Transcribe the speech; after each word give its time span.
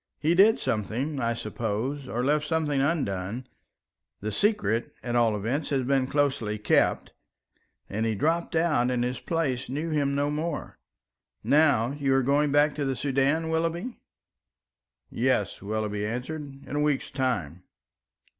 He 0.17 0.33
did 0.33 0.57
something, 0.57 1.19
I 1.19 1.35
suppose, 1.35 2.07
or 2.07 2.25
left 2.25 2.47
something 2.47 2.81
undone, 2.81 3.45
the 4.19 4.31
secret, 4.31 4.95
at 5.03 5.15
all 5.15 5.37
events, 5.37 5.69
has 5.69 5.83
been 5.83 6.07
closely 6.07 6.57
kept, 6.57 7.13
and 7.87 8.03
he 8.03 8.15
dropped 8.15 8.55
out, 8.55 8.89
and 8.89 9.03
his 9.03 9.19
place 9.19 9.69
knew 9.69 9.91
him 9.91 10.15
no 10.15 10.31
more. 10.31 10.79
Now 11.43 11.91
you 11.91 12.15
are 12.15 12.23
going 12.23 12.51
back 12.51 12.73
to 12.77 12.83
the 12.85 12.95
Soudan, 12.95 13.49
Willoughby?" 13.51 13.99
"Yes," 15.11 15.61
Willoughby 15.61 16.03
answered, 16.03 16.65
"in 16.67 16.75
a 16.77 16.81
week's 16.81 17.11
time." 17.11 17.61